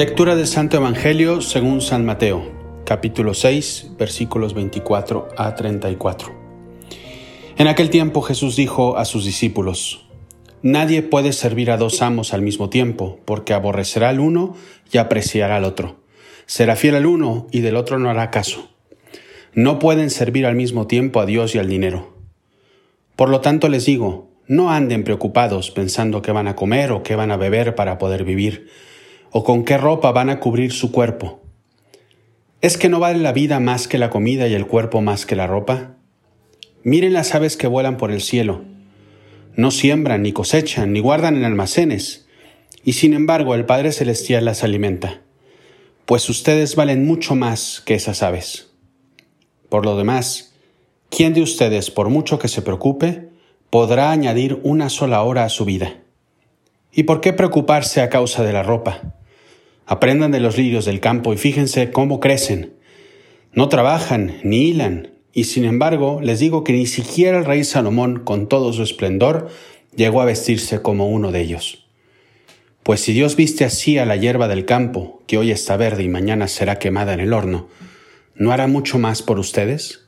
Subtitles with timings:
[0.00, 2.42] Lectura del Santo Evangelio según San Mateo,
[2.86, 6.34] capítulo 6, versículos 24 a 34.
[7.58, 10.08] En aquel tiempo Jesús dijo a sus discípulos,
[10.62, 14.56] Nadie puede servir a dos amos al mismo tiempo, porque aborrecerá al uno
[14.90, 15.96] y apreciará al otro.
[16.46, 18.70] Será fiel al uno y del otro no hará caso.
[19.52, 22.14] No pueden servir al mismo tiempo a Dios y al dinero.
[23.16, 27.16] Por lo tanto les digo, no anden preocupados pensando qué van a comer o qué
[27.16, 28.70] van a beber para poder vivir
[29.30, 31.40] o con qué ropa van a cubrir su cuerpo.
[32.60, 35.36] ¿Es que no vale la vida más que la comida y el cuerpo más que
[35.36, 35.96] la ropa?
[36.82, 38.64] Miren las aves que vuelan por el cielo.
[39.54, 42.26] No siembran, ni cosechan, ni guardan en almacenes,
[42.84, 45.22] y sin embargo el Padre Celestial las alimenta,
[46.06, 48.70] pues ustedes valen mucho más que esas aves.
[49.68, 50.54] Por lo demás,
[51.08, 53.28] ¿quién de ustedes, por mucho que se preocupe,
[53.70, 55.98] podrá añadir una sola hora a su vida?
[56.92, 59.19] ¿Y por qué preocuparse a causa de la ropa?
[59.90, 62.74] Aprendan de los lirios del campo y fíjense cómo crecen.
[63.52, 68.20] No trabajan ni hilan, y sin embargo les digo que ni siquiera el rey Salomón,
[68.20, 69.48] con todo su esplendor,
[69.96, 71.88] llegó a vestirse como uno de ellos.
[72.84, 76.08] Pues si Dios viste así a la hierba del campo, que hoy está verde y
[76.08, 77.66] mañana será quemada en el horno,
[78.36, 80.06] ¿no hará mucho más por ustedes?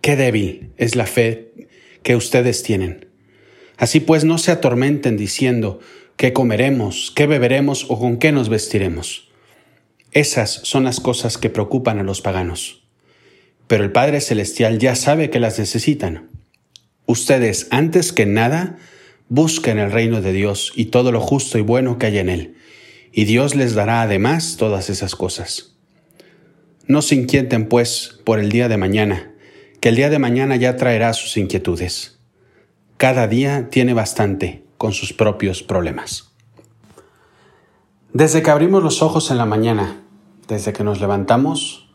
[0.00, 1.68] Qué débil es la fe
[2.02, 3.08] que ustedes tienen.
[3.76, 5.80] Así pues no se atormenten diciendo,
[6.16, 9.28] qué comeremos, qué beberemos o con qué nos vestiremos.
[10.12, 12.82] Esas son las cosas que preocupan a los paganos.
[13.66, 16.30] Pero el Padre Celestial ya sabe que las necesitan.
[17.04, 18.78] Ustedes, antes que nada,
[19.28, 22.56] busquen el reino de Dios y todo lo justo y bueno que hay en él,
[23.12, 25.76] y Dios les dará además todas esas cosas.
[26.86, 29.34] No se inquieten, pues, por el día de mañana,
[29.80, 32.18] que el día de mañana ya traerá sus inquietudes.
[32.96, 36.30] Cada día tiene bastante con sus propios problemas.
[38.12, 40.02] Desde que abrimos los ojos en la mañana,
[40.48, 41.88] desde que nos levantamos,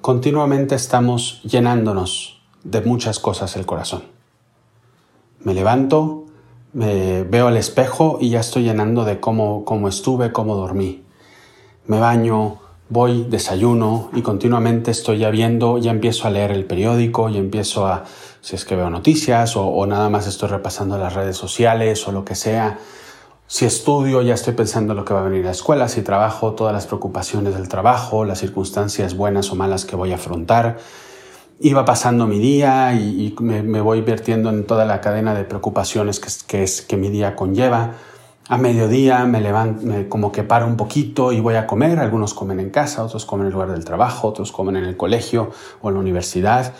[0.00, 4.04] continuamente estamos llenándonos de muchas cosas el corazón.
[5.40, 6.24] Me levanto,
[6.72, 11.04] me veo al espejo y ya estoy llenando de cómo, cómo estuve, cómo dormí.
[11.86, 12.61] Me baño,
[12.92, 17.86] voy, desayuno y continuamente estoy ya viendo, ya empiezo a leer el periódico y empiezo
[17.86, 18.04] a,
[18.42, 22.24] si es que veo noticias o, nada más estoy repasando las redes sociales o lo
[22.24, 22.78] que sea.
[23.46, 25.88] Si estudio, ya estoy pensando en lo que va a venir a la escuela.
[25.88, 30.16] Si trabajo, todas las preocupaciones del trabajo, las circunstancias buenas o malas que voy a
[30.16, 30.78] afrontar.
[31.60, 36.62] Iba pasando mi día y, me, voy vertiendo en toda la cadena de preocupaciones que,
[36.62, 37.94] es, que mi día conlleva
[38.48, 41.98] a mediodía me levanto, como que paro un poquito y voy a comer.
[41.98, 44.96] Algunos comen en casa, otros comen en el lugar del trabajo, otros comen en el
[44.96, 46.74] colegio o en la universidad.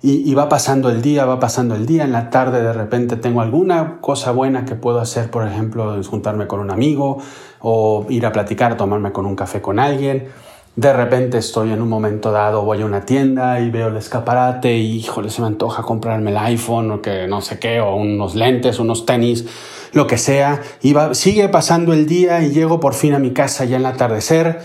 [0.00, 2.04] Y, va pasando el día, va pasando el día.
[2.04, 6.46] En la tarde de repente tengo alguna cosa buena que puedo hacer, por ejemplo, juntarme
[6.46, 7.18] con un amigo
[7.58, 10.28] o ir a platicar, tomarme con un café con alguien.
[10.78, 14.78] De repente estoy en un momento dado, voy a una tienda y veo el escaparate
[14.78, 18.36] y, híjole, se me antoja comprarme el iPhone o que no sé qué, o unos
[18.36, 19.44] lentes, unos tenis
[19.92, 20.62] lo que sea.
[20.80, 23.86] Y sigue pasando el día y llego por fin a mi casa ya en el
[23.86, 24.60] atardecer.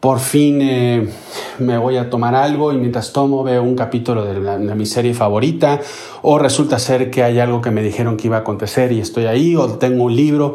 [0.00, 1.10] Por fin eh,
[1.58, 5.12] me voy a tomar algo y mientras tomo veo un capítulo de, de, mi serie
[5.12, 5.82] favorita
[6.22, 9.26] o resulta ser que hay algo que me dijeron que iba a acontecer y estoy
[9.26, 10.54] ahí o tengo un libro.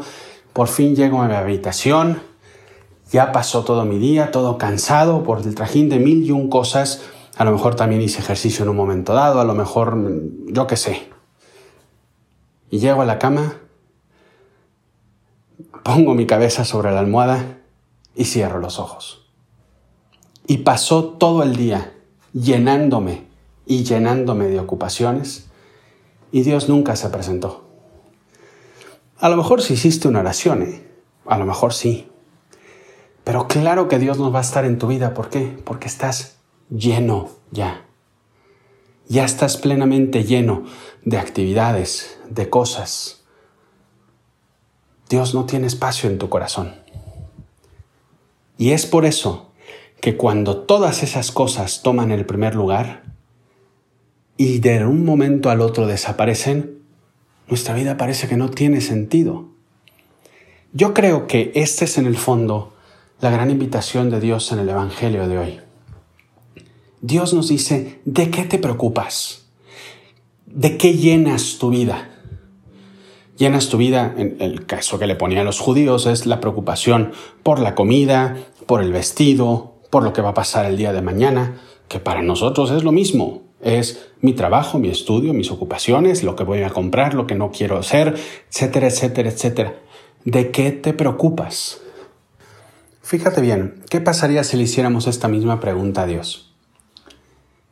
[0.54, 2.33] Por fin llego a mi habitación.
[3.14, 7.04] Ya pasó todo mi día, todo cansado por el trajín de mil y un cosas.
[7.38, 9.98] A lo mejor también hice ejercicio en un momento dado, a lo mejor
[10.48, 11.08] yo qué sé.
[12.70, 13.54] Y llego a la cama
[15.84, 17.60] pongo mi cabeza sobre la almohada
[18.16, 19.26] y cierro los ojos.
[20.48, 21.94] Y pasó todo el día
[22.34, 23.28] llenándome
[23.66, 25.48] y llenándome de ocupaciones
[26.32, 27.66] y Dios nunca se presentó.
[29.20, 30.88] A lo mejor si hiciste una oración, ¿eh?
[31.26, 32.10] a lo mejor sí.
[33.24, 35.14] Pero claro que Dios no va a estar en tu vida.
[35.14, 35.58] ¿Por qué?
[35.64, 36.38] Porque estás
[36.70, 37.86] lleno ya.
[39.08, 40.64] Ya estás plenamente lleno
[41.04, 43.24] de actividades, de cosas,
[45.14, 46.74] Dios no tiene espacio en tu corazón.
[48.58, 49.52] Y es por eso
[50.02, 53.04] que cuando todas esas cosas toman el primer lugar
[54.38, 56.80] y de un momento al otro desaparecen,
[57.48, 59.50] nuestra vida parece que no tiene sentido.
[60.72, 62.73] Yo creo que esta es en el fondo
[63.24, 65.60] la gran invitación de Dios en el Evangelio de hoy.
[67.00, 69.46] Dios nos dice, ¿de qué te preocupas?
[70.46, 72.10] ¿De qué llenas tu vida?
[73.38, 77.60] llenas tu vida, en el caso que le ponían los judíos, es la preocupación por
[77.60, 78.38] la comida,
[78.68, 82.22] por el vestido, por lo que va a pasar el día de mañana, que para
[82.22, 83.42] nosotros es lo mismo.
[83.62, 87.52] Es mi trabajo, mi estudio, mis ocupaciones, lo que voy a comprar, lo que no
[87.52, 88.16] quiero hacer,
[88.50, 89.76] etcétera, etcétera, etcétera.
[90.26, 91.80] ¿De qué te preocupas?
[93.06, 96.54] Fíjate bien, ¿qué pasaría si le hiciéramos esta misma pregunta a Dios?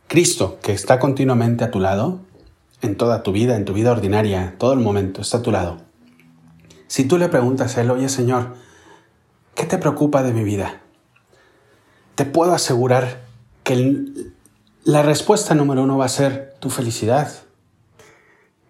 [0.07, 2.19] Cristo, que está continuamente a tu lado,
[2.81, 5.77] en toda tu vida, en tu vida ordinaria, todo el momento, está a tu lado.
[6.87, 8.55] Si tú le preguntas a Él, oye Señor,
[9.55, 10.81] ¿qué te preocupa de mi vida?
[12.15, 13.21] Te puedo asegurar
[13.63, 14.03] que
[14.83, 17.31] la respuesta número uno va a ser tu felicidad.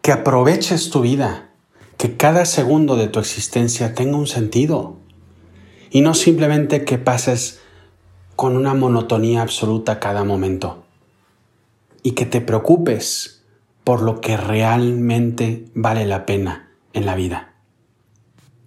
[0.04, 1.50] Que aproveches tu vida,
[1.98, 5.02] que cada segundo de tu existencia tenga un sentido
[5.92, 7.60] y no simplemente que pases
[8.36, 10.84] con una monotonía absoluta cada momento
[12.02, 13.44] y que te preocupes
[13.84, 17.54] por lo que realmente vale la pena en la vida.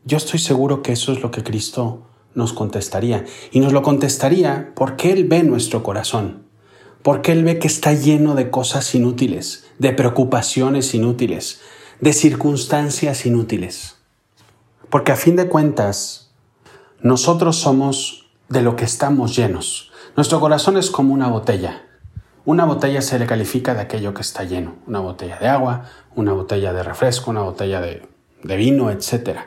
[0.05, 4.73] Yo estoy seguro que eso es lo que Cristo nos contestaría y nos lo contestaría
[4.75, 6.44] porque Él ve nuestro corazón,
[7.03, 11.61] porque Él ve que está lleno de cosas inútiles, de preocupaciones inútiles,
[12.00, 13.97] de circunstancias inútiles.
[14.91, 16.24] Porque a fin de cuentas,
[17.05, 19.93] nosotros somos de lo que estamos llenos.
[20.17, 21.83] Nuestro corazón es como una botella.
[22.47, 24.77] Una botella se le califica de aquello que está lleno.
[24.87, 25.85] Una botella de agua,
[26.17, 28.09] una botella de refresco, una botella de,
[28.56, 29.39] vino, etc.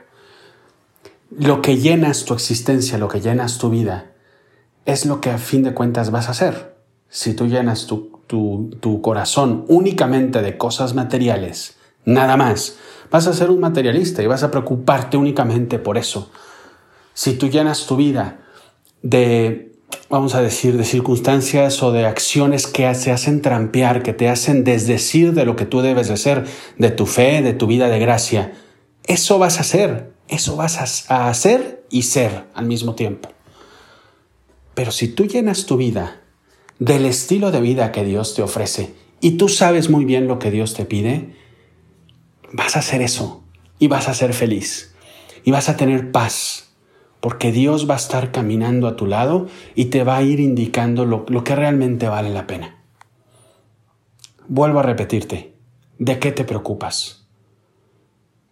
[1.31, 4.12] Lo que llenas tu existencia, lo que llenas tu vida,
[4.86, 6.77] es lo que a fin de cuentas vas a hacer.
[7.09, 11.75] Si tú llenas tu, tu corazón únicamente de cosas materiales,
[12.06, 12.77] nada más,
[13.09, 16.30] vas a ser un materialista y vas a preocuparte únicamente por eso
[17.17, 18.41] si tú llenas tu vida
[19.01, 19.71] de,
[20.07, 24.63] vamos a decir, de circunstancias o de acciones que se hacen trampear, que te hacen
[24.63, 26.45] desdecir de lo que tú debes de ser,
[26.77, 28.53] de tu fe, de tu vida de gracia,
[29.03, 33.29] eso vas a hacer, eso vas a hacer y ser al mismo tiempo.
[34.75, 36.21] Pero si tú llenas tu vida
[36.77, 40.51] del estilo de vida que Dios te ofrece y tú sabes muy bien lo que
[40.51, 41.33] Dios te pide,
[42.53, 43.43] vas a hacer eso
[43.79, 44.93] y vas a ser feliz
[45.43, 46.66] y vas a tener paz
[47.19, 51.05] porque Dios va a estar caminando a tu lado y te va a ir indicando
[51.05, 52.75] lo, que realmente vale la pena.
[54.47, 55.55] Vuelvo a repetirte,
[55.97, 57.25] ¿de qué te preocupas?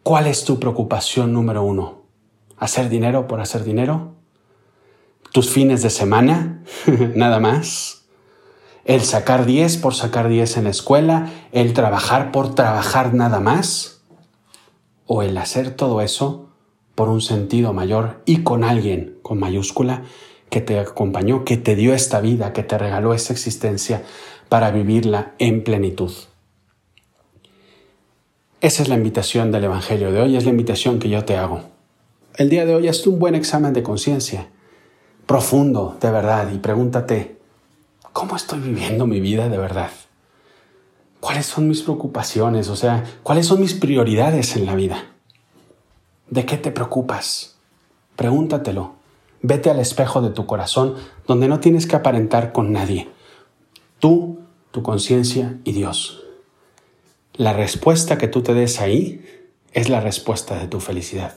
[0.03, 2.03] ¿Cuál es tu preocupación número uno?
[2.57, 4.13] ¿Hacer dinero por hacer dinero?
[5.31, 6.63] ¿Tus fines de semana?
[7.15, 8.05] ¿Nada más?
[8.83, 11.31] ¿El sacar 10 por sacar 10 en la escuela?
[11.51, 14.01] ¿El trabajar por trabajar nada más?
[15.07, 16.44] ¿O el hacer todo eso
[16.95, 20.03] por un sentido mayor y con alguien con mayúscula
[20.49, 24.03] que te acompañó, que te dio esta vida, que te regaló esta existencia
[24.47, 26.13] para vivirla en plenitud.
[28.61, 31.61] Esa es la invitación del Evangelio de hoy, es la invitación que yo te hago.
[32.37, 34.47] El día de hoy es un buen examen de conciencia,
[35.25, 37.37] profundo, de verdad, y pregúntate,
[38.13, 39.91] ¿cómo estoy viviendo mi vida de verdad?
[41.19, 42.69] ¿Cuáles son mis preocupaciones?
[42.69, 45.14] O sea, ¿cuáles son mis prioridades en la vida?
[46.29, 47.55] ¿De qué te preocupas?
[48.15, 48.95] Pregúntatelo.
[49.41, 50.95] Vete al espejo de tu corazón
[51.27, 53.09] donde no tienes que aparentar con nadie.
[53.99, 54.39] Tú,
[54.71, 56.23] tu conciencia y Dios.
[57.33, 59.23] La respuesta que tú te des ahí
[59.73, 61.35] es la respuesta de tu felicidad.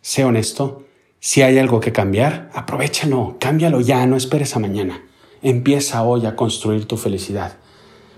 [0.00, 0.84] Sé honesto.
[1.20, 5.04] Si hay algo que cambiar, aprovechalo, cámbialo ya, no esperes a mañana.
[5.42, 7.58] Empieza hoy a construir tu felicidad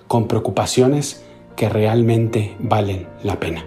[0.06, 1.22] con preocupaciones
[1.56, 3.64] que realmente valen la pena.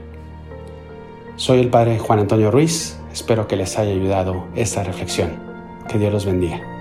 [1.35, 5.31] Soy el Padre Juan Antonio Ruiz, espero que les haya ayudado esta reflexión.
[5.89, 6.72] Que Dios los bendiga.